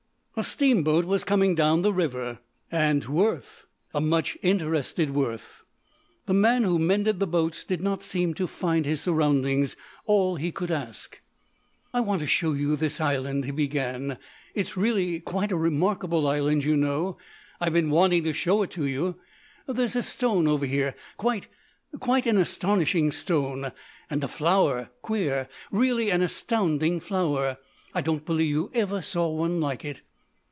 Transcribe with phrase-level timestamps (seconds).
[0.37, 2.39] A steamboat was coming down the river.
[2.71, 3.65] And Worth!
[3.93, 5.63] a much interested Worth.
[6.25, 9.75] The man who mended the boats did not seem to find his surroundings
[10.05, 11.19] all he could ask.
[11.93, 14.17] "I want to show you this island," he began.
[14.55, 16.63] "It's really quite a remarkable island.
[16.63, 17.17] You know,
[17.59, 19.19] I've been wanting to show it to you.
[19.67, 21.47] There's a stone over here quite
[21.99, 23.73] quite an astonishing stone.
[24.09, 24.89] And a flower.
[25.03, 25.49] Queer.
[25.71, 27.57] Really an astounding flower.
[27.93, 30.01] I don't believe you ever saw one like it."